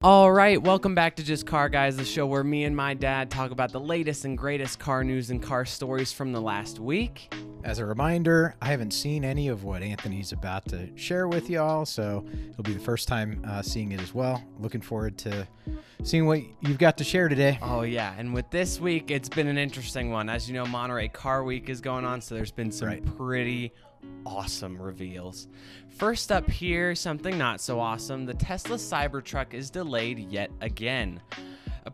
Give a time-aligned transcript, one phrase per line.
[0.00, 3.32] All right, welcome back to Just Car Guys, the show where me and my dad
[3.32, 7.34] talk about the latest and greatest car news and car stories from the last week.
[7.64, 11.84] As a reminder, I haven't seen any of what Anthony's about to share with y'all,
[11.84, 14.40] so it'll be the first time uh, seeing it as well.
[14.60, 15.48] Looking forward to
[16.04, 17.58] seeing what you've got to share today.
[17.60, 20.28] Oh, yeah, and with this week, it's been an interesting one.
[20.28, 23.16] As you know, Monterey Car Week is going on, so there's been some Right.
[23.16, 23.72] pretty
[24.24, 25.48] awesome reveals.
[25.88, 31.20] First up here, something not so awesome the Tesla Cybertruck is delayed yet again.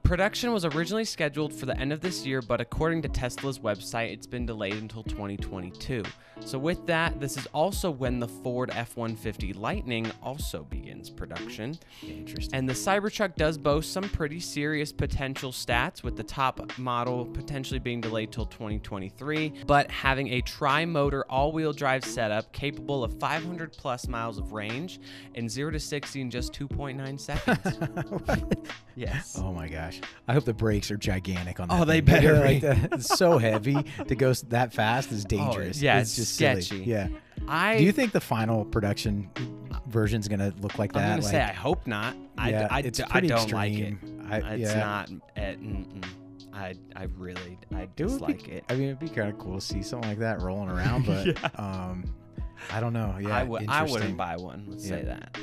[0.03, 4.13] Production was originally scheduled for the end of this year, but according to Tesla's website,
[4.13, 6.03] it's been delayed until 2022.
[6.41, 11.79] So, with that, this is also when the Ford F 150 Lightning also begins production.
[12.03, 12.59] Interesting.
[12.59, 17.79] And the Cybertruck does boast some pretty serious potential stats, with the top model potentially
[17.79, 23.19] being delayed till 2023, but having a tri motor all wheel drive setup capable of
[23.21, 25.01] 500 plus miles of range
[25.35, 28.59] and 0 to 60 in just 2.9 seconds.
[28.97, 29.39] yes.
[29.41, 30.01] oh my gosh!
[30.29, 31.81] I hope the brakes are gigantic on that.
[31.81, 32.05] Oh, they thing.
[32.15, 32.67] better like be.
[32.69, 32.93] that.
[32.95, 33.77] It's so heavy
[34.09, 35.81] to go that fast is dangerous.
[35.81, 36.63] yeah, it's it's just silly.
[36.63, 36.85] sketchy.
[36.85, 37.09] Yeah.
[37.49, 39.29] I, Do you think the final production
[39.89, 41.03] version is gonna look like that?
[41.03, 42.17] I'm going to say, I hope not.
[42.39, 43.95] I, yeah, I, it's I don't like it.
[44.31, 44.79] I, It's yeah.
[44.81, 45.11] not.
[45.37, 46.05] Mm-mm.
[46.55, 48.65] I, I really, I It would be- it.
[48.71, 51.27] I mean, it'd be kind of cool to see something like that rolling around, but
[51.27, 51.49] Yeah.
[51.57, 52.05] um,
[52.73, 53.15] I don't know.
[53.21, 53.69] Yeah, I would.
[53.69, 54.67] I wouldn't buy one.
[54.71, 55.37] Let's say that.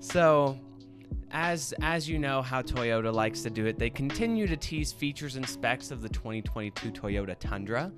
[0.00, 0.58] So,
[1.30, 5.36] as as you know how Toyota likes to do it, they continue to tease features
[5.36, 7.92] and specs of the 2022 Toyota Tundra.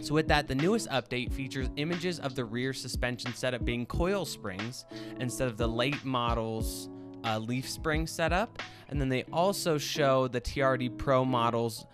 [0.00, 4.24] So with that, the newest update features images of the rear suspension setup being coil
[4.24, 4.86] springs
[5.20, 6.88] instead of the late models
[7.24, 11.86] uh, leaf spring setup, and then they also show the TRD Pro models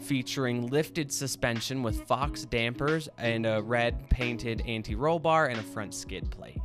[0.00, 5.94] featuring lifted suspension with Fox dampers and a red painted anti-roll bar and a front
[5.94, 6.58] skid plate.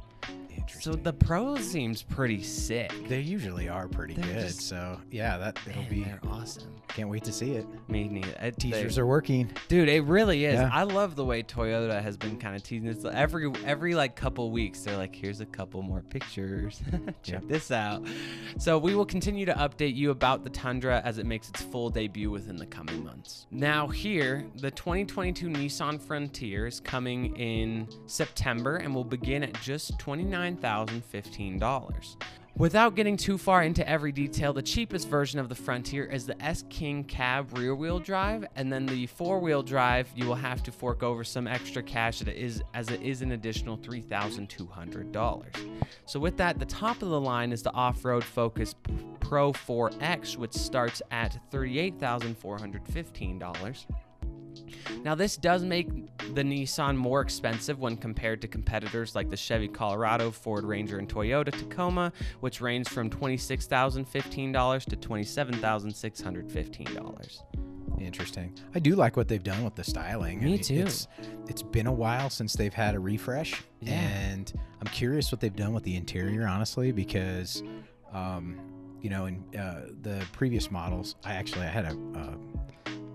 [0.80, 2.92] So the pros seems pretty sick.
[3.08, 4.48] They usually are pretty They're good.
[4.48, 6.04] just- so yeah, that it'll Man, be.
[6.04, 6.74] they're awesome.
[6.90, 7.66] Can't wait to see it.
[7.88, 8.30] Me neither.
[8.42, 9.50] It- they- Teasers are working.
[9.68, 10.56] Dude, it really is.
[10.56, 10.70] Yeah.
[10.74, 13.06] I love the way Toyota has been kind of teasing this.
[13.06, 16.82] Every every like couple weeks, they're like, "Here's a couple more pictures.
[17.24, 17.48] Check Yeah.
[17.48, 18.06] this out."
[18.58, 21.90] So we will continue to update you about the Tundra as it makes its full
[21.90, 23.46] debut within the coming months.
[23.52, 29.98] Now here, the 2022 Nissan Frontier is coming in September and will begin at just
[30.00, 32.18] $29,015.
[32.60, 36.36] Without getting too far into every detail, the cheapest version of the Frontier is the
[36.44, 40.62] S King cab rear wheel drive, and then the four wheel drive, you will have
[40.64, 45.46] to fork over some extra cash that is, as it is an additional $3,200.
[46.06, 48.76] So, with that, the top of the line is the off road Focus
[49.22, 53.86] Pro 4X, which starts at $38,415.
[55.04, 55.88] Now, this does make
[56.36, 61.08] the Nissan more expensive when compared to competitors like the Chevy Colorado, Ford Ranger, and
[61.10, 67.42] Toyota Tacoma, which range from $26,015 to $27,615.
[68.00, 68.54] Interesting.
[68.74, 70.40] I do like what they've done with the styling.
[70.40, 70.84] I Me mean, too.
[70.86, 71.08] It's,
[71.48, 73.94] it's been a while since they've had a refresh, Yeah.
[73.94, 77.62] and I'm curious what they've done with the interior, honestly, because,
[78.14, 78.58] um,
[79.02, 82.38] you know, in uh, the previous models, I actually I had a, a,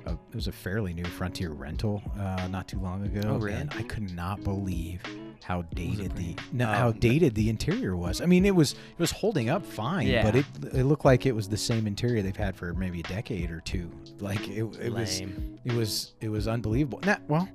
[0.06, 3.56] a it was a fairly new Frontier rental uh, not too long ago, Oh, really?
[3.58, 5.00] and I could not believe
[5.42, 8.20] how dated the no, how dated the interior was.
[8.20, 10.22] I mean, it was it was holding up fine, Yeah.
[10.22, 13.04] but it it looked like it was the same interior they've had for maybe a
[13.04, 13.90] decade or two.
[14.20, 15.20] Like it, it was
[15.64, 17.00] it was it was unbelievable.
[17.04, 17.48] Nah, well,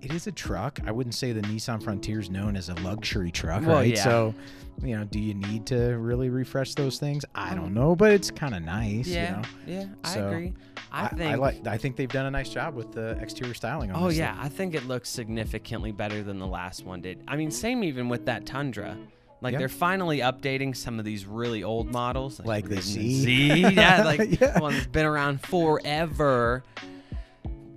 [0.00, 0.78] it is a truck.
[0.86, 3.96] I wouldn't say the Nissan Frontier is known as a luxury truck, Well, right?
[3.96, 4.04] yeah.
[4.04, 4.32] So,
[4.80, 7.24] you know, do you need to really refresh those things?
[7.34, 9.08] I don't know, but it's kind of nice.
[9.08, 9.80] Yeah, You know?
[9.80, 10.54] yeah, I So, agree.
[10.92, 11.32] I, I, think.
[11.32, 11.66] I like.
[11.66, 13.90] I think they've done a nice job with the exterior styling.
[13.90, 14.36] On Oh yeah.
[14.40, 17.22] I think it looks significantly better than the last one did.
[17.28, 18.96] I mean, same even with that Tundra.
[19.40, 19.58] Like Yeah.
[19.58, 23.22] they're finally updating some of these really old models, Like the Z.
[23.22, 24.58] Z, yeah, like Yeah.
[24.58, 26.64] one that's been around forever.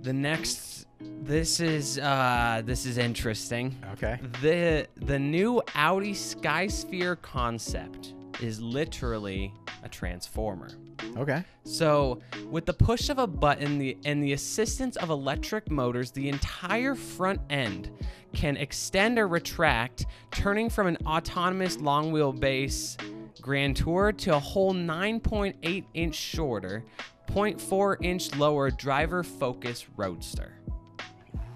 [0.02, 3.76] The next, this is uh, this is interesting.
[3.92, 4.18] Okay.
[4.40, 9.52] The the new Audi Skysphere concept is literally
[9.84, 10.70] a transformer.
[11.16, 11.44] Okay.
[11.64, 16.28] So, with the push of a button the, and the assistance of electric motors, the
[16.28, 17.90] entire front end
[18.32, 22.96] can extend or retract, turning from an autonomous long wheelbase
[23.40, 26.84] Grand Tour to a whole 9.8 inch shorter,
[27.28, 30.54] 0.4 inch lower driver focus roadster.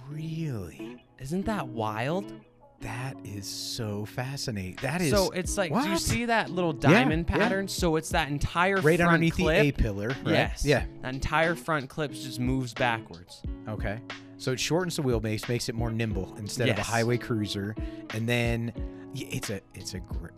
[0.08, 1.04] Really?
[1.18, 2.32] Isn't that wild?
[2.80, 4.78] That is so fascinating.
[4.82, 7.36] That is so it's like, do you see that little diamond yeah.
[7.36, 7.68] pattern?
[7.68, 9.62] So it's that entire right front underneath clip.
[9.62, 10.08] the A pillar.
[10.08, 10.26] Right?
[10.26, 10.64] Yes.
[10.64, 10.84] Yeah.
[11.02, 13.42] That entire front clip just moves backwards.
[13.68, 13.98] Okay.
[14.38, 17.74] So it shortens the wheelbase, makes it more nimble instead of a highway cruiser,
[18.12, 18.72] and then
[19.14, 20.28] it's a it's a gr-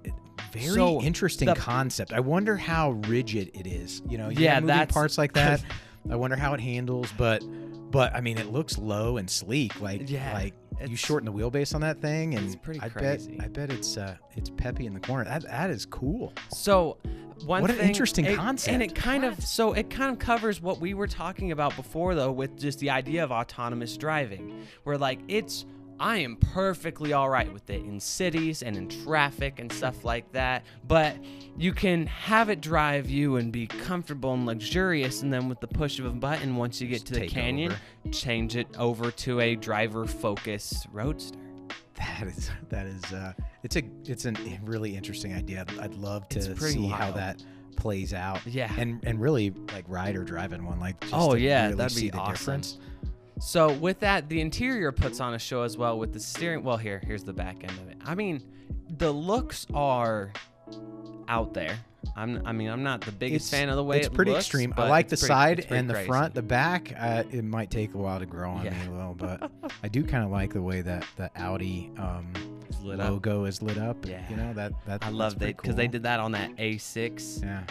[0.53, 2.13] Very So, interesting the- concept.
[2.13, 4.01] I wonder how rigid it is.
[4.09, 5.63] You know, you Yeah, moving parts like that.
[6.11, 7.43] I wonder how it handles, but
[7.91, 9.81] but I mean, it looks low and sleek.
[9.81, 10.55] Like Yeah, like
[10.87, 13.33] you shorten the wheelbase on that thing, and it's pretty I crazy.
[13.37, 15.25] bet I bet it's uh it's peppy in the corner.
[15.25, 16.33] That that is cool.
[16.51, 16.99] So,
[17.45, 18.73] one What an interesting it- concept.
[18.73, 22.15] and it kind of so it kind of covers what we were talking about before,
[22.15, 25.65] though, with just the idea of autonomous driving, where like it's
[26.01, 30.31] I am perfectly all right with it in cities and in traffic and stuff like
[30.33, 31.17] that, but
[31.57, 35.67] you can have it drive you and be comfortable and luxurious, and then with the
[35.67, 38.13] push of a button, once you get Just to the canyon, over.
[38.13, 41.39] change it over to a driver-focused roadster.
[41.97, 43.33] That is that is uh
[43.65, 44.33] it's a it's a
[44.65, 45.67] really interesting idea.
[45.81, 47.43] I'd, love to see how that
[47.75, 48.41] plays out.
[48.47, 48.73] Yeah.
[48.79, 51.97] And and really like ride or drive in one like just Oh, yeah, really that'd
[51.97, 52.33] be the awesome.
[52.35, 52.79] difference.
[53.41, 56.63] So with that, the interior puts on a show as well with the steering.
[56.65, 57.97] Well, here, here's the back end of it.
[58.05, 58.43] I mean,
[58.99, 60.33] the looks are
[61.29, 61.77] out there.
[62.17, 64.07] I'm, I mean, I'm not the biggest fan of the way it looks.
[64.07, 64.75] it's it pretty looks, extreme.
[64.77, 66.09] I like the pretty- side and the crazy.
[66.09, 66.35] front.
[66.35, 68.71] The back, uh, it might take a while to grow on Yeah.
[68.71, 69.51] me a little, but
[69.83, 72.33] I do kind of like the way that the Audi um,
[72.69, 73.11] It's lit up.
[73.11, 74.05] logo is lit up.
[74.07, 74.23] Yeah.
[74.31, 77.63] you know that that I love that because they did that on that A6 Yeah,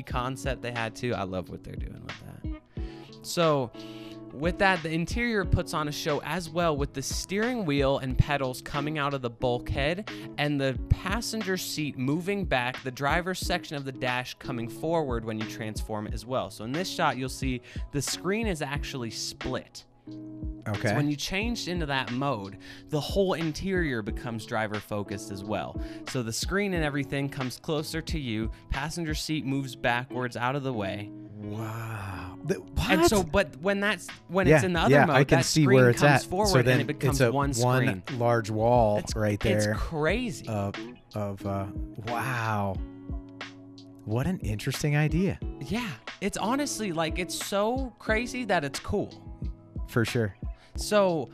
[0.00, 1.14] EV concept they had too.
[1.14, 2.60] I love what they're doing with that.
[3.22, 3.70] So,
[4.32, 8.16] with that, the interior puts on a show as well with the steering wheel and
[8.16, 13.76] pedals coming out of the bulkhead and the passenger seat moving back, the driver's section
[13.76, 16.50] of the dash coming forward when you transform it as well.
[16.50, 17.60] So, in this shot, you'll see
[17.92, 19.84] the screen is actually split.
[20.68, 20.88] okay.
[20.88, 22.58] So when you change into that mode,
[22.88, 25.80] the whole interior becomes driver focused as well.
[26.08, 30.62] So the screen and everything comes closer to you, passenger seat moves backwards out of
[30.62, 31.10] the way.
[31.38, 32.21] wow.
[32.44, 32.60] The-
[32.90, 35.38] And so but when that's when yeah, it's in the other yeah, mode, I can
[35.38, 36.28] that see screen where it's comes at.
[36.30, 38.02] forward so then and it becomes it's a one screen.
[38.18, 40.46] large wall It's- right there It's crazy.
[40.48, 40.74] of
[41.14, 41.66] of uh,
[42.08, 42.76] wow.
[44.04, 45.88] What an interesting idea, yeah.
[46.20, 49.10] It's honestly like it's so crazy that it's cool.
[49.86, 50.34] for sure.
[50.74, 51.30] So,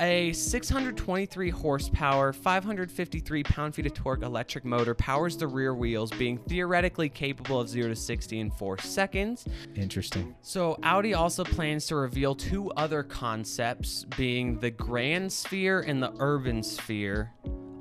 [0.00, 6.38] a 623 horsepower, 553 pound feet of torque electric motor powers the rear wheels, being
[6.38, 9.46] theoretically capable of 0 to 60 in 4 seconds.
[9.74, 10.34] Interesting.
[10.40, 16.12] So, Audi also plans to reveal two other concepts, being the Grand Sphere and the
[16.18, 17.32] Urban Sphere,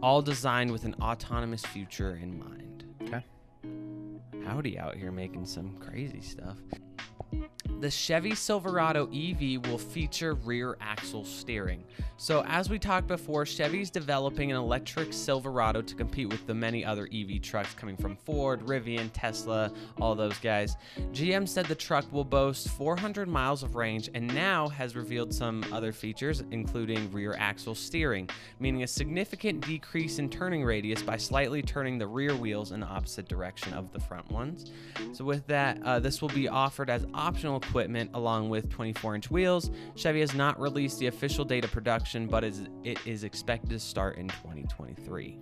[0.02, 2.86] all designed with an autonomous future in mind.
[3.04, 3.24] Okay.
[4.48, 6.58] Audi out here making some crazy stuff.
[7.80, 11.84] The Chevy Silverado EV will feature rear axle steering.
[12.20, 16.84] So, as we talked before, Chevy's developing an electric Silverado to compete with the many
[16.84, 19.72] other EV trucks coming from Ford, Rivian, Tesla,
[20.02, 20.76] all those guys.
[21.12, 25.64] GM said the truck will boast 400 miles of range and now has revealed some
[25.72, 28.28] other features, including rear axle steering,
[28.60, 32.88] meaning a significant decrease in turning radius by slightly turning the rear wheels in the
[32.88, 34.72] opposite direction of the front ones.
[35.14, 39.32] So, with that, uh, this will be offered as optional equipment along with 24 inch
[39.32, 39.72] wheels.
[39.96, 43.80] Chevy has not released the official date of production, but is, it is expected to
[43.80, 45.40] start in 2023.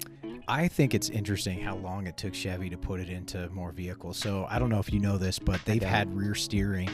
[0.48, 4.18] I think it's interesting how long it took Chevy to put it into more vehicles.
[4.18, 6.90] So I don't know if you know this, but they've had rear steering.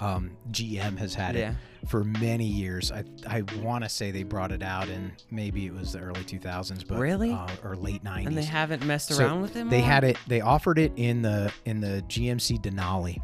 [0.00, 1.50] Um, GM has had Yeah.
[1.50, 1.56] it
[1.86, 2.90] for many years.
[2.92, 6.22] I I want to say they brought it out in maybe it was the early
[6.24, 7.32] 2000s, but Really?
[7.32, 8.26] uh, or late 90s.
[8.26, 10.16] And they haven't messed So around with it They had it.
[10.26, 13.18] They offered it in the in the GMC Denali,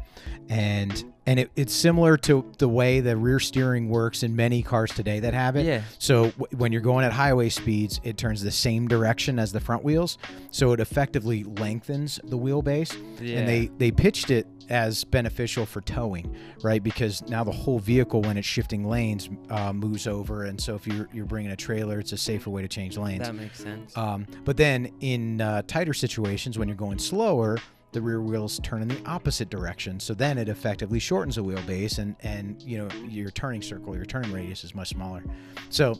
[0.49, 4.91] and and it, it's similar to the way the rear steering works in many cars
[4.91, 5.65] today that have it.
[5.65, 5.81] Yeah.
[5.99, 9.59] So w- when you're going at highway speeds, it turns the same direction as the
[9.59, 10.17] front wheels,
[10.51, 12.95] so it effectively lengthens the wheelbase.
[13.21, 13.39] Yeah.
[13.39, 16.81] And they they pitched it as beneficial for towing, right?
[16.81, 20.87] Because now the whole vehicle, when it's shifting lanes, uh, moves over, and so if
[20.87, 23.27] you're you're bringing a trailer, it's a safer way to change lanes.
[23.27, 23.95] That makes sense.
[23.97, 27.57] Um, but then in uh, tighter situations, when you're going slower,
[27.93, 29.99] the rear wheels turn in the opposite direction.
[29.99, 34.05] So then it effectively shortens the wheelbase, and and you know your turning circle, your
[34.05, 35.23] turning radius is much smaller.
[35.69, 35.99] So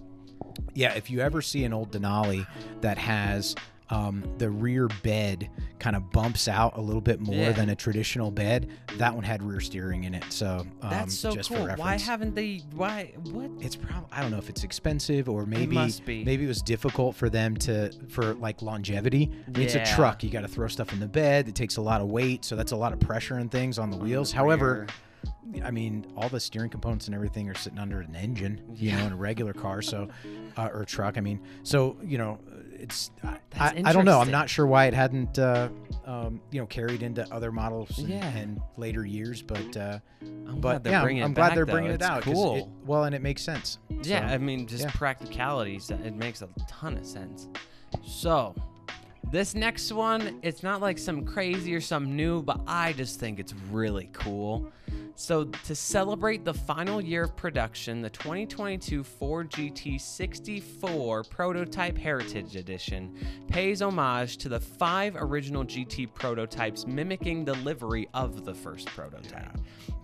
[0.73, 2.45] yeah, if you ever see an old Denali
[2.81, 3.55] that has
[3.93, 7.51] um, the rear bed kind of bumps out a little bit more Yeah.
[7.51, 10.23] than a traditional bed, that one had rear steering in it.
[10.29, 11.67] So um, That's so just for cool.
[11.75, 12.61] Why haven't they?
[12.73, 13.13] Why?
[13.31, 13.51] What?
[13.59, 16.23] it's probably I don't know if it's expensive or maybe be.
[16.23, 19.29] maybe it was difficult for them to for like longevity.
[19.47, 20.23] I mean, It's a truck.
[20.23, 21.47] You got to throw stuff in the bed.
[21.47, 23.91] It takes a lot of weight, so that's a lot of pressure and things on
[23.91, 24.31] the wheels.
[24.31, 24.87] However,
[25.63, 29.05] I mean, all the steering components and everything are sitting under an engine, you know,
[29.05, 30.07] in a regular car, so
[30.57, 31.17] uh, or truck.
[31.17, 32.39] I mean, so you know,
[32.83, 34.19] it's I, That's I, I don't know.
[34.19, 35.69] I'm not sure why it hadn't uh,
[36.05, 38.37] um, you know carried into other models in, Yeah.
[38.37, 41.47] in later years, but uh, I'm but glad they're yeah, I'm- bringing I'm, it glad
[41.49, 41.71] back, they're though.
[41.71, 42.21] bringing it It's out.
[42.23, 42.55] Cool.
[42.57, 43.79] It, well, and it makes sense.
[44.03, 44.91] Yeah, So, I mean, just yeah.
[44.93, 45.89] practicalities.
[45.89, 47.47] It makes a ton of sense.
[48.05, 48.53] So,
[49.31, 53.39] This next one, it's not like some crazy or some new, but I just think
[53.39, 54.69] it's really cool.
[55.15, 62.55] So, to celebrate the final year of production, the 2022 Ford GT 64 Prototype Heritage
[62.55, 63.15] Edition
[63.47, 69.55] pays homage to the five original GT prototypes, mimicking the livery of the first prototype.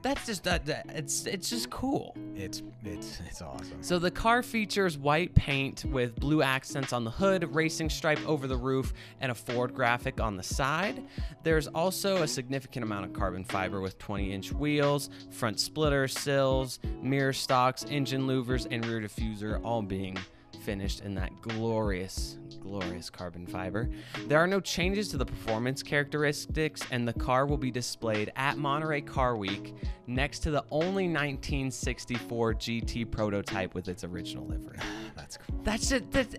[0.01, 2.15] That's just that, that it's it's just cool.
[2.35, 3.81] It's it's it's awesome.
[3.81, 8.47] So the car features white paint with blue accents on the hood, racing stripe over
[8.47, 11.03] the roof, and a Ford graphic on the side.
[11.43, 14.98] There's also a significant amount of carbon fiber with 20-inch wheels,
[15.31, 20.17] front splitter, sills, mirror stocks, engine louvers, and rear diffuser all being
[20.65, 23.89] finished in that glorious, glorious carbon fiber.
[24.27, 28.57] There are no changes to the performance characteristics, and the car will be displayed at
[28.57, 29.73] Monterey Car Week
[30.07, 34.77] next to the only 1964 GT prototype with its original livery.
[35.15, 35.59] That's cool.
[35.63, 36.11] That's it.
[36.11, 36.35] That's,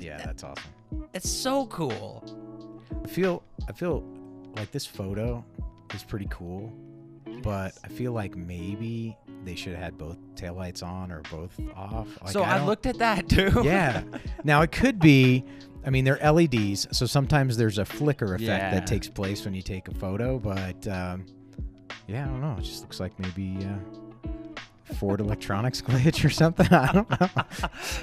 [0.00, 0.64] Yeah, that's awesome.
[1.12, 2.24] it's so cool.
[3.04, 4.04] I feel I feel
[4.56, 5.44] like this photo
[5.94, 6.72] is pretty cool,
[7.42, 12.08] but I feel like maybe they should have had both taillights on or both off.
[12.22, 13.62] Like, so I, don't- looked at that too.
[13.64, 14.02] yeah.
[14.44, 15.44] Now it could be.
[15.86, 18.74] I mean, they're LEDs, so sometimes there's a flicker effect Yeah.
[18.74, 20.38] that takes place when you take a photo.
[20.38, 21.24] But um,
[22.06, 22.56] yeah, I don't know.
[22.58, 26.66] It just looks like maybe uh, Ford electronics glitch or something.
[26.72, 27.28] I don't know.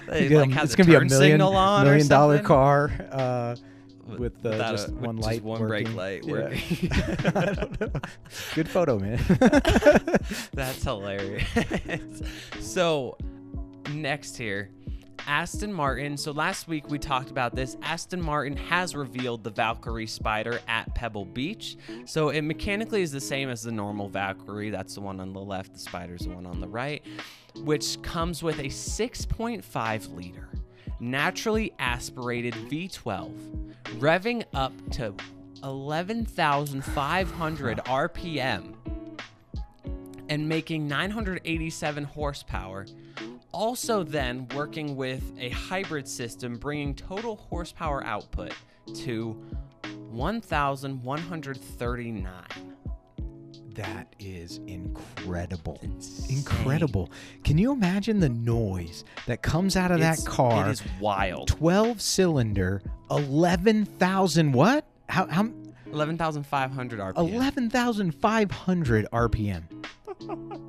[0.08, 2.92] They, like, a- it's gonna be a million signal on or million dollar car.
[3.12, 3.56] Uh,
[4.08, 5.96] with uh, Without just a- one just light, one brake working.
[5.96, 6.34] light Yeah.
[6.34, 6.92] working.
[7.36, 8.02] I don't know.
[8.54, 9.20] Good photo, man.
[10.54, 11.44] That's hilarious.
[12.60, 13.18] so,
[13.92, 14.70] next here,
[15.28, 16.18] Aston Martin.
[16.18, 17.78] So, last week we talked about this.
[17.82, 21.78] Aston Martin has revealed the Valkyrie Spider at Pebble Beach.
[22.06, 24.70] So, it mechanically is the same as the normal Valkyrie.
[24.70, 27.02] That's the one on the left, the Spider's the one on the right,
[27.56, 30.50] which comes with a 6.5 liter
[31.00, 35.16] naturally aspirated V12, revving up to
[35.64, 38.76] 11,500 RPM
[40.30, 42.86] and making 987 horsepower.
[43.52, 48.54] Also, then working with a hybrid system, bringing total horsepower output
[48.94, 49.36] to
[50.12, 52.75] 1,139.
[53.76, 55.80] That is incredible.
[56.30, 57.12] Incredible.
[57.44, 60.68] Can you imagine the noise that comes out of It's- that car?
[60.68, 61.48] It is wild.
[61.48, 64.86] 12 cylinder, 11,000 what?
[65.10, 65.50] How, how
[65.92, 67.18] 11,500 RPM.
[67.34, 69.64] 11,500 RPM.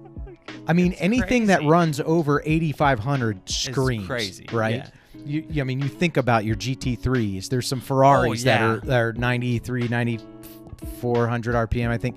[0.69, 4.77] I mean, anything that runs over 8,500 screams, crazy, right?
[4.77, 4.89] yeah.
[5.25, 7.49] You, I mean, you think about your GT3s.
[7.49, 8.73] There's some Ferraris oh, that Oh, yeah.
[8.73, 11.89] are that are 93, 9400 RPM.
[11.89, 12.17] I think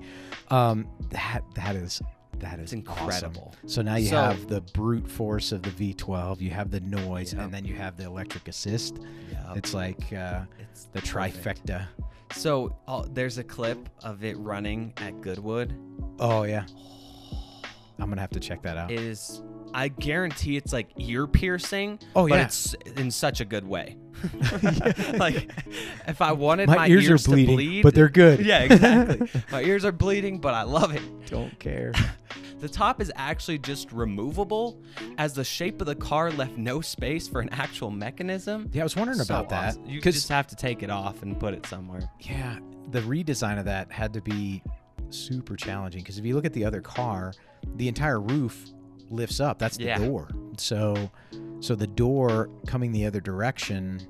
[0.50, 2.00] um, that that is
[2.38, 3.02] that is It's awesome.
[3.04, 3.54] incredible.
[3.66, 6.40] So now you So- have the brute force of the V12.
[6.40, 7.42] You have the noise, Yep.
[7.42, 8.98] and then you have the electric assist.
[9.30, 9.52] Yeah.
[9.56, 11.66] It's like uh, It's the perfect.
[11.66, 11.86] trifecta.
[12.32, 15.74] So uh, there's a clip of it running at Goodwood.
[16.18, 16.64] Oh yeah.
[17.98, 18.90] I'm gonna have to check that out.
[18.90, 19.42] It is,
[19.74, 21.98] I guarantee it's like ear piercing.
[22.14, 22.44] Oh, but yeah.
[22.44, 23.96] it's in such a good way.
[25.14, 25.50] like
[26.06, 28.44] if I wanted My my, ears are to bleeding, bleed, but they're good.
[28.44, 29.28] Yeah, exactly.
[29.52, 31.02] my ears are bleeding, but I love it.
[31.26, 31.92] Don't care.
[32.58, 34.82] The top is actually just removable,
[35.16, 38.68] as the shape of the car left no space for an actual mechanism.
[38.74, 39.86] Yeah, I was wondering So about that awesome.
[39.86, 42.02] You because just have to take it off and put it somewhere.
[42.20, 42.58] yeah,
[42.90, 44.62] the redesign of that had to be
[45.08, 47.32] super challenging because if you look at the other car,
[47.76, 48.66] the entire roof
[49.10, 49.58] lifts up.
[49.58, 49.98] That's the Yeah.
[49.98, 50.28] door.
[50.56, 51.10] So,
[51.60, 54.00] so the door coming the other direction,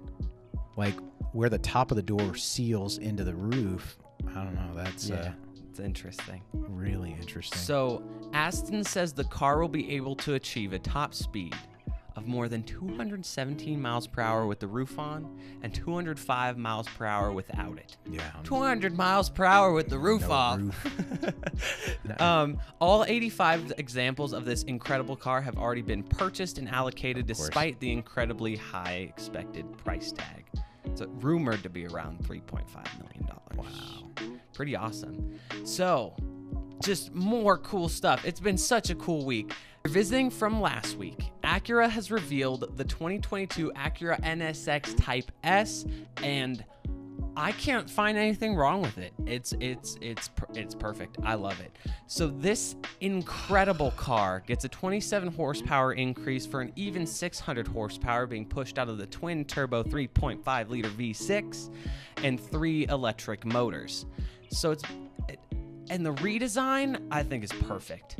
[0.77, 0.95] like
[1.33, 3.99] where the top of the door seals into the roof.
[4.29, 4.75] I don't know.
[4.75, 5.33] That's uh,
[5.69, 6.43] it's interesting.
[6.53, 7.59] really interesting.
[7.59, 8.03] So,
[8.33, 11.55] Aston says the car will be able to achieve a top speed
[12.17, 17.05] of more than 217 miles per hour with the roof on and 205 miles per
[17.07, 17.97] hour without it.
[18.11, 20.59] yeah, I'm- 200 miles per hour with the roof No off.
[20.61, 22.21] roof.
[22.21, 27.79] um, all 85 examples of this incredible car have already been purchased and allocated despite
[27.81, 30.45] the incredibly high expected price tag.
[30.85, 32.65] It's rumored to be around 3.5
[33.03, 33.57] million dollars.
[33.57, 34.09] Wow.
[34.55, 35.39] Pretty awesome.
[35.65, 36.15] So,
[36.83, 38.25] just more cool stuff.
[38.25, 39.53] It's been such a cool week.
[39.87, 45.87] Visiting from last week, Acura has revealed the 2022 Acura NSX Type S
[46.23, 46.65] and
[47.37, 49.13] I can't find anything wrong with it.
[49.25, 51.17] It's it's it's it's perfect.
[51.23, 51.75] I love it.
[52.07, 58.45] So this incredible car gets a 27 horsepower increase for an even 600 horsepower being
[58.45, 61.75] pushed out of the twin turbo 3.5 liter V6
[62.25, 64.07] and three electric motors.
[64.51, 64.91] So it's it,
[65.91, 68.17] and the redesign I think is perfect.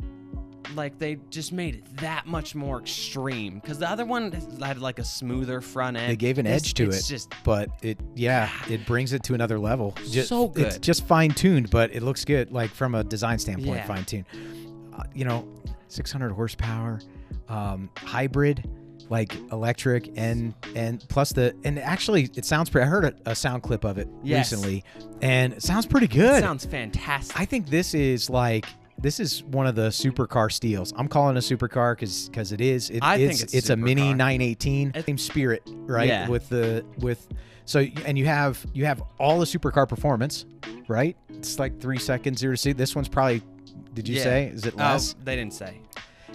[0.75, 4.99] like they just made it that much more extreme because the other one had like
[4.99, 6.09] a smoother front end.
[6.09, 9.21] They gave an This- edge to it's it, Just but it yeah, it brings it
[9.23, 9.93] to another level.
[10.09, 10.67] Ju- So good.
[10.67, 10.83] It's good.
[10.83, 12.51] just fine tuned, but it looks good.
[12.53, 13.85] Like from a design standpoint, Yeah.
[13.85, 14.25] fine tuned.
[14.93, 15.45] Uh, you know,
[15.89, 17.01] 600 horsepower,
[17.49, 18.63] um, hybrid,
[19.11, 22.85] like electric, and and plus the and actually it sounds pretty.
[22.85, 24.51] I heard a, a sound clip of it Yes.
[24.51, 24.83] recently,
[25.21, 26.41] and it sounds pretty good.
[26.41, 27.39] sounds fantastic.
[27.39, 28.65] I think this is like
[28.97, 30.93] this is one of the supercar steals.
[30.95, 32.89] I'm calling a supercar because because it is.
[32.89, 34.17] It, I it's, think it's a mini supercar.
[34.17, 34.93] 918.
[35.05, 36.07] Same spirit, right?
[36.07, 36.29] Yeah.
[36.29, 37.27] With the with
[37.65, 40.45] so and you have you have all the supercar performance,
[40.87, 41.17] right?
[41.29, 42.71] It's like three seconds zero to see.
[42.73, 43.43] This one's probably.
[43.93, 44.23] Did you Yeah.
[44.23, 45.81] say is it Oh, less they didn't say.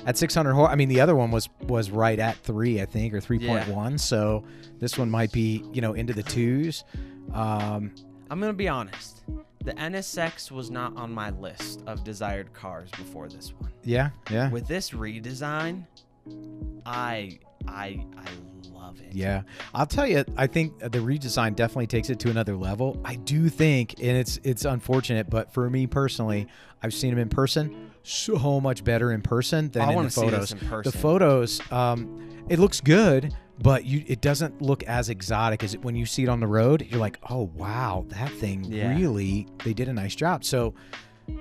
[0.05, 0.69] At 600 horse?
[0.71, 3.99] I mean, the other one was was right at three, I think, or 3.1.
[3.99, 4.45] So
[4.79, 6.85] this one might be you know into the twos.
[7.33, 7.93] Um,
[8.31, 9.25] I'm gonna be honest.
[9.65, 13.73] The NSX was not on my list of desired cars before this one.
[13.83, 14.49] yeah, yeah.
[14.51, 15.87] With this redesign,
[16.85, 19.13] I I I love it.
[19.13, 19.43] Yeah,
[19.75, 20.25] I'll tell you.
[20.37, 23.01] I think the redesign definitely takes it to another level.
[23.05, 26.47] I do think, and it's it's unfortunate, but for me personally,
[26.83, 30.21] I've seen them in person so much better in person than I in the see
[30.23, 30.51] photos.
[30.51, 30.93] this in person.
[30.93, 35.83] The photos, um, it looks good, but you it doesn't look as exotic as it,
[35.83, 36.87] when you see it on the road.
[36.89, 38.95] You're like, oh wow, that thing Yeah.
[38.97, 40.45] really they did a nice job.
[40.45, 40.75] So.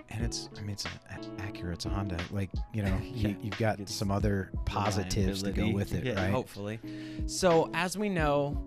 [0.10, 2.18] And it's, I mean, it's a- Acura, it's a Honda.
[2.32, 3.28] Like, you know, Yeah.
[3.30, 6.32] you, you've got It's some other positives to go with it, Yeah, right?
[6.32, 6.80] Hopefully.
[7.28, 8.58] So as we know,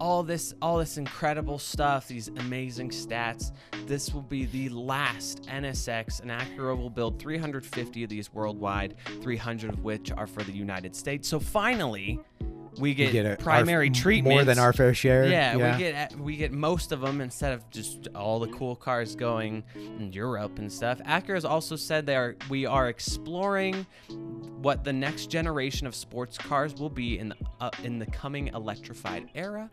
[0.00, 3.52] all this all this incredible stuff, these amazing stats,
[3.86, 9.70] this will be the last NSX, and Acura will build 350 of these worldwide, 300
[9.70, 11.28] of which are for the United States.
[11.28, 12.20] So finally,
[12.78, 15.26] we get, We get a- primary treatment more than our fair share.
[15.26, 19.14] Yeah, we get we get most of them instead of just all the cool cars
[19.14, 20.98] going in Europe and stuff.
[21.06, 23.86] Acura has also said they are we are exploring
[24.62, 28.48] what the next generation of sports cars will be in the uh, in the coming
[28.48, 29.68] electrified era.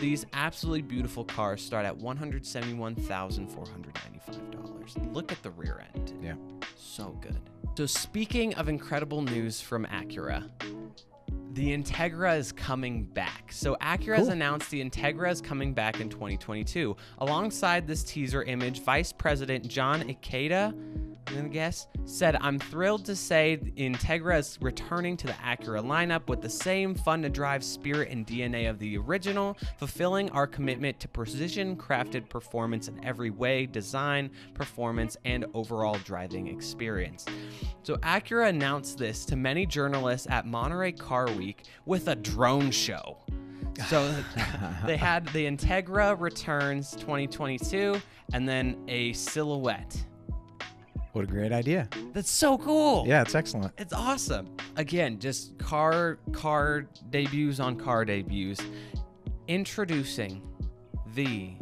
[0.00, 4.50] These absolutely beautiful cars start at one hundred seventy one thousand four hundred ninety five
[4.50, 4.94] dollars.
[5.12, 6.12] Look at the rear end.
[6.22, 6.34] Yeah.
[6.76, 7.36] So good.
[7.76, 10.50] So speaking of incredible news from Acura,
[11.52, 13.52] the Integra is coming back.
[13.52, 14.32] So Acura has Cool.
[14.32, 16.96] announced the Integra is coming back in 2022.
[17.18, 20.72] Alongside this teaser image, Vice President Jon Ikeda,
[21.26, 26.28] I'm gonna guess, said, "I'm thrilled to say Integra is returning to the Acura lineup
[26.28, 32.28] with the same fun-to-drive spirit and DNA of the original, fulfilling our commitment to precision-crafted
[32.28, 37.26] performance in every way, design, performance, and overall driving experience."
[37.84, 41.39] So Acura announced this to many journalists at Monterey Car Week
[41.86, 43.18] with a drone show.
[43.88, 44.14] So
[44.86, 48.00] they had the Integra returns 2022
[48.32, 50.04] and then a silhouette.
[51.12, 51.88] What a great idea.
[52.12, 53.04] That's so cool.
[53.06, 53.72] Yeah, it's excellent.
[53.78, 54.54] It's awesome.
[54.76, 58.62] Again, just car car debuts on car debuts.
[59.48, 60.40] Introducing
[61.14, 61.54] the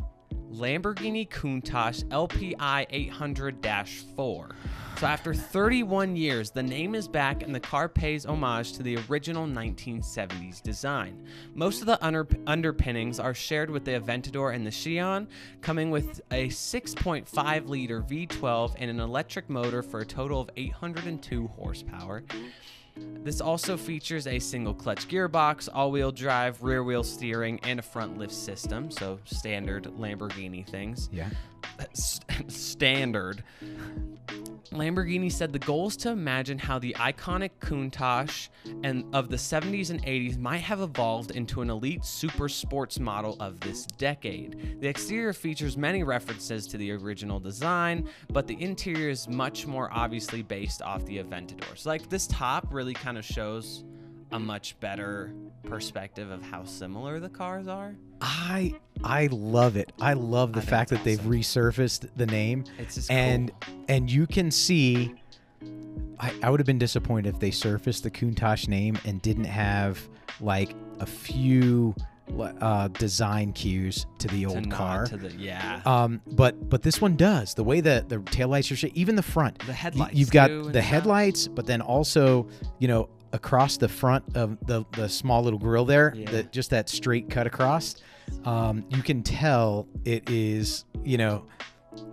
[0.53, 4.53] Lamborghini Countach LPI 800-4.
[4.99, 8.99] So after 31 years, the name is back and the car pays homage to the
[9.09, 11.25] original 1970s design.
[11.55, 15.29] Most of the under- underpinnings are shared with the Aventador and the Sián,
[15.61, 21.47] coming with a 6.5 liter V12 and an electric motor for a total of 802
[21.47, 22.25] horsepower.
[22.97, 27.83] This also features a single clutch gearbox, all wheel drive, rear wheel steering, and a
[27.83, 28.91] front lift system.
[28.91, 31.09] So, standard Lamborghini things.
[31.13, 31.29] Yeah.
[32.49, 33.43] Standard.
[34.73, 38.49] Lamborghini said the goal is to imagine how the iconic Countach
[38.85, 43.37] and of the 70s and 80s might have evolved into an elite super sports model
[43.41, 44.81] of this decade.
[44.81, 49.89] The exterior features many references to the original design, but the interior is much more
[49.93, 51.77] obviously based off the Aventador.
[51.77, 53.85] So like this top really kind of shows
[54.33, 57.97] a much better perspective of how similar the cars are.
[58.21, 59.93] I I love it.
[60.01, 61.33] I love the I fact that they've awesome.
[61.33, 62.65] resurfaced the name
[63.11, 63.75] and cool.
[63.89, 65.15] and you can see
[66.21, 70.01] I, I would have been disappointed if they surfaced the Countach name and didn't have
[70.41, 71.95] like a few
[72.61, 75.07] uh, design cues to the old nod car.
[75.07, 75.81] to the yeah.
[75.87, 79.23] Um, but but this one does the way that the taillights are shaped, even the
[79.23, 79.59] front.
[79.61, 80.15] the headlights.
[80.15, 82.47] You've got too the headlights, but then also,
[82.79, 86.31] you know, across the front of the the small little grill there, Yeah.
[86.31, 87.97] that just that straight cut across.
[88.45, 91.47] Um, you can tell it is, you know,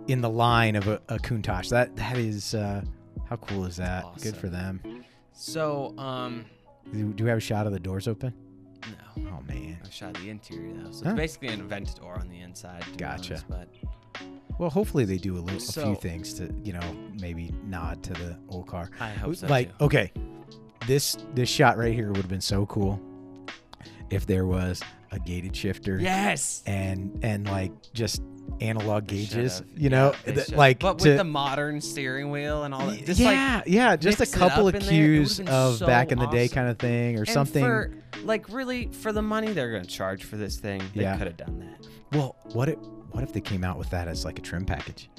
[0.08, 1.68] in the line of a, a Countach.
[1.70, 2.82] That that is uh,
[3.28, 4.04] how cool is that?
[4.22, 4.80] Good for them.
[5.32, 6.46] So, um,
[6.92, 8.32] Do, do we have a shot of the doors open?
[9.16, 9.28] no.
[9.30, 9.78] Oh man.
[9.84, 11.10] I shot of the interior though, so Huh.
[11.10, 12.84] it's basically an Aventador on the inside.
[12.96, 13.34] Gotcha.
[13.34, 13.68] honest, but
[14.58, 18.12] Well, hopefully they do a little, a few things to, you know, maybe nod to
[18.14, 18.88] the old car.
[19.00, 19.46] I hope so.
[19.48, 19.84] like, too.
[19.84, 20.12] okay,
[20.86, 23.00] this this shot right here would have been so cool
[24.10, 26.62] if there was a gated shifter yes.
[26.66, 28.22] and and like just
[28.60, 32.64] analog They gauges, you know, Yeah, they like but to, with the modern steering wheel
[32.64, 33.04] and all that.
[33.04, 35.86] Just like yeah, yeah, just a couple of in there, it would've cues of so
[35.86, 37.64] back in the day kind of thing or and something.
[37.64, 41.16] For, like really, for the money they're gonna charge for this thing, they Yeah.
[41.18, 41.86] could have done that.
[42.12, 42.78] well, what if
[43.10, 45.10] what if they came out with that as like a trim package?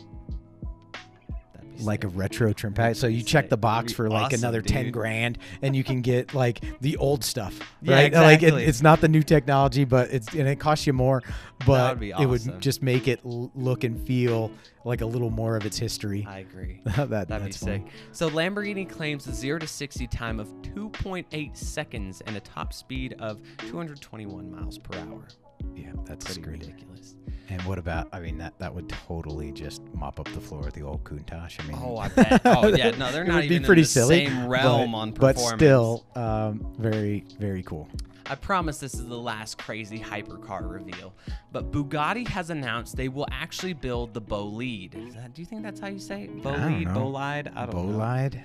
[1.85, 2.95] Like a retro trim pack.
[2.95, 6.33] So you check the box for like awesome, another ten grand, and you can get
[6.33, 8.13] like the old stuff, Yeah, right?
[8.13, 11.21] Like it, it's not the new technology, but it's and it costs you more,
[11.65, 14.51] but would be it would just make it l- look and feel
[14.83, 16.25] like a little more of its history.
[16.27, 16.81] I agree.
[16.85, 17.83] that That'd be that's sick.
[18.11, 23.15] So Lamborghini claims a 0 to 60 time of 2.8 seconds and a top speed
[23.19, 25.27] of 221 miles per hour.
[25.75, 27.15] Yeah, that's Pretty ridiculous.
[27.49, 28.09] And what about?
[28.11, 31.59] I mean, that that would totally just mop up the floor with the old Countach.
[31.59, 32.41] I mean, Oh, I bet.
[32.45, 32.91] Oh, yeah.
[32.91, 36.73] No, they're not even pretty in the silly, same realm but, on but still, um,
[36.77, 37.87] very very cool.
[38.29, 41.13] I promise this is the last crazy hypercar reveal,
[41.53, 45.07] but Bugatti has announced they will actually build the Bolide.
[45.07, 46.43] Is that, do you think that's how you say it?
[46.43, 46.87] Bolide.
[46.93, 47.55] Bolide?
[47.55, 47.97] I don't know.
[47.97, 48.43] Bolide.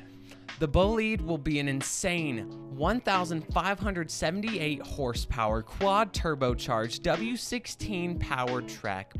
[0.58, 9.14] The Bolide will be an insane 1,578 horsepower quad turbocharged W16 powered track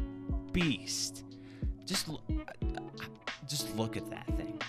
[0.53, 1.25] beast.
[1.85, 2.09] Just,
[3.49, 4.61] just look at that thing.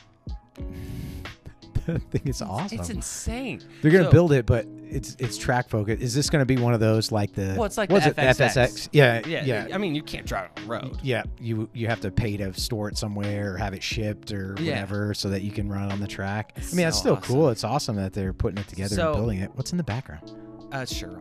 [1.87, 2.79] I think it's awesome.
[2.79, 3.61] It's insane.
[3.81, 6.01] They're gonna So- build it, but it's it's track focused.
[6.01, 7.53] Is this gonna be one of those like the?
[7.57, 8.37] Well, it's like the it, FXX.
[8.55, 8.89] FXX?
[8.91, 10.97] Yeah, Yeah, yeah, I mean, you can't drive it on the road.
[11.03, 11.23] yeah.
[11.39, 14.71] You you have to pay to store it somewhere or have it shipped or Yeah.
[14.73, 16.53] whatever, so that you can run it on the track.
[16.55, 17.35] It's I mean, that's so still awesome.
[17.35, 17.49] cool.
[17.49, 19.51] It's awesome that they're putting it together So- and building it.
[19.55, 20.31] What's in the background?
[20.71, 21.19] Uh, sure.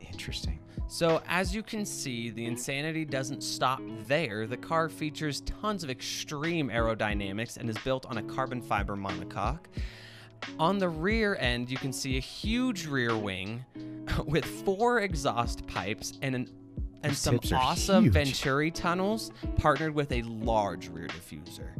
[0.00, 0.58] Interesting.
[0.88, 4.46] So, as you can see, the insanity doesn't stop there.
[4.46, 9.64] The car features tons of extreme aerodynamics and is built on a carbon fiber monocoque.
[10.58, 13.64] On the rear end, you can see a huge rear wing
[14.26, 16.50] with four exhaust pipes and an
[17.04, 18.14] and Those some awesome huge.
[18.14, 21.70] Venturi tunnels partnered with a large rear diffuser.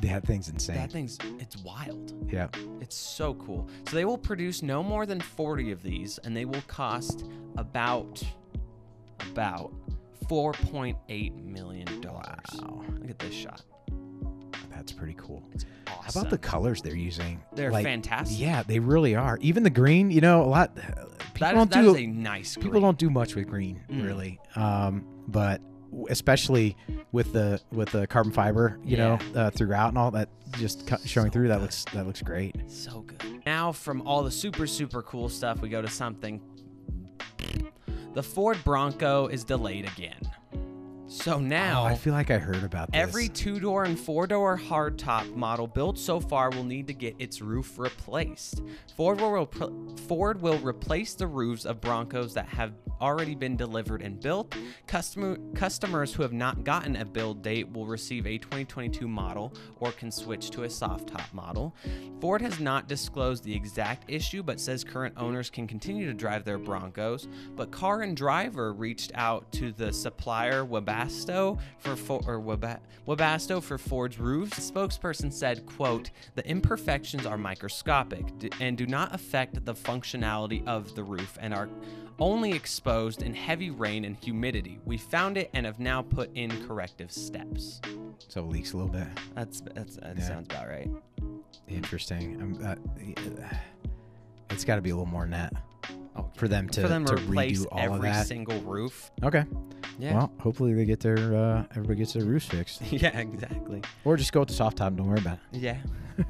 [0.00, 0.76] That thing's insane.
[0.76, 2.14] That thing's it's wild.
[2.32, 2.48] yeah.
[2.80, 3.68] It's so cool.
[3.88, 7.26] So they will produce no more than 40 of these and they will cost
[7.58, 8.22] about
[9.32, 9.72] about
[10.28, 12.24] 4.8 million dollars.
[12.54, 12.84] Wow.
[13.00, 13.62] Look at this shot.
[14.78, 15.42] That's pretty cool.
[15.88, 16.02] Awesome.
[16.04, 17.42] How about the colors they're using?
[17.52, 18.38] They're Like, fantastic.
[18.38, 19.36] Yeah, they really are.
[19.40, 20.76] Even the green, you know, a lot.
[20.76, 20.94] People
[21.40, 22.82] That is, don't do a nice people green.
[22.82, 24.04] don't do much with green Mm.
[24.04, 25.60] really um but
[26.10, 26.76] especially
[27.12, 30.96] with the with the carbon fiber you know uh, throughout and all that just cu-
[31.06, 31.62] showing So through that good.
[31.62, 33.42] looks that looks great So good.
[33.46, 36.40] Now, from all the super, super cool stuff, we go to something.
[38.14, 40.18] The Ford Bronco is delayed again.
[41.08, 41.82] So now.
[41.82, 45.34] oh, i feel like i heard about this Every two door and four door hardtop
[45.34, 48.62] model built so far will need to get its roof replaced.
[48.96, 49.48] Ford will,
[50.06, 54.54] Ford will replace the roofs of Broncos that have already been delivered and built.
[54.86, 59.92] Customer, customers who have not gotten a build date will receive a 2022 model or
[59.92, 61.74] can switch to a soft top model.
[62.20, 66.44] Ford has not disclosed the exact issue but says current owners can continue to drive
[66.44, 67.28] their Broncos.
[67.54, 73.62] But Car and Driver reached out to the supplier Webasto for Fo- or Weba- Webasto
[73.62, 74.56] for Ford's roofs.
[74.56, 78.24] The spokesperson said, "quote The imperfections are microscopic
[78.60, 81.68] and do not affect the functionality of the roof and are."
[82.20, 84.78] Only exposed in heavy rain and humidity.
[84.86, 87.80] We found it and have now put in corrective steps.
[88.28, 90.26] so it leaks a little bit That's, that's that Yeah.
[90.26, 90.90] sounds about right.
[91.68, 92.76] interesting uh,
[94.50, 95.52] it's got to be a little more than that
[96.16, 99.10] Oh, for them to, for them to, to replace redo all every single roof.
[99.22, 99.44] okay
[99.98, 100.14] Yeah.
[100.14, 103.82] well hopefully they get their uh, everybody gets their roofs fixed yeah, exactly.
[104.04, 105.76] or just go with the soft top don't worry about it Yeah.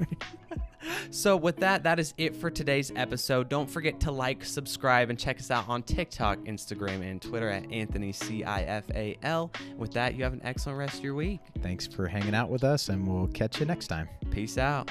[1.11, 3.49] so with that, that is it for today's episode.
[3.49, 7.71] Don't forget to like, subscribe, and check us out on TikTok, Instagram, and Twitter at
[7.71, 9.51] Anthony C I F A L.
[9.77, 11.39] With that, you have an excellent rest of your week.
[11.61, 14.89] thanks for hanging out with us and we'll catch you next time Peace out.